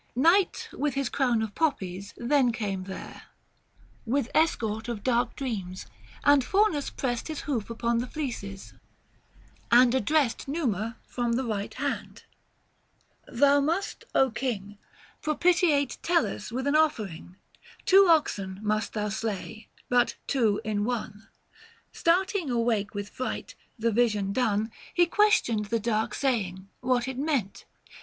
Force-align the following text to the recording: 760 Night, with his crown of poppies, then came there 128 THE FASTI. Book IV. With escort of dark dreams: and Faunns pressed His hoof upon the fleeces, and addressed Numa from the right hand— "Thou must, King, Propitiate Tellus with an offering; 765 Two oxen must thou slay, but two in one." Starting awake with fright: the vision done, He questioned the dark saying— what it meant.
760 0.15 0.31
Night, 0.77 0.81
with 0.81 0.95
his 0.95 1.09
crown 1.09 1.43
of 1.43 1.53
poppies, 1.53 2.15
then 2.17 2.51
came 2.51 2.85
there 2.85 3.25
128 4.05 4.23
THE 4.23 4.23
FASTI. 4.23 4.25
Book 4.25 4.25
IV. 4.25 4.25
With 4.25 4.31
escort 4.81 4.87
of 4.89 5.03
dark 5.03 5.35
dreams: 5.35 5.85
and 6.23 6.43
Faunns 6.43 6.89
pressed 6.89 7.27
His 7.27 7.41
hoof 7.41 7.69
upon 7.69 7.99
the 7.99 8.07
fleeces, 8.07 8.73
and 9.71 9.93
addressed 9.93 10.47
Numa 10.47 10.97
from 11.05 11.33
the 11.33 11.43
right 11.45 11.75
hand— 11.75 12.23
"Thou 13.27 13.59
must, 13.59 14.05
King, 14.33 14.79
Propitiate 15.21 15.99
Tellus 16.01 16.51
with 16.51 16.65
an 16.65 16.75
offering; 16.75 17.35
765 17.85 17.85
Two 17.85 18.07
oxen 18.07 18.59
must 18.63 18.93
thou 18.93 19.09
slay, 19.09 19.67
but 19.87 20.15
two 20.25 20.59
in 20.63 20.83
one." 20.83 21.27
Starting 21.93 22.49
awake 22.49 22.95
with 22.95 23.09
fright: 23.09 23.53
the 23.77 23.91
vision 23.91 24.33
done, 24.33 24.71
He 24.95 25.05
questioned 25.05 25.65
the 25.65 25.79
dark 25.79 26.15
saying— 26.15 26.67
what 26.79 27.07
it 27.07 27.19
meant. 27.19 27.65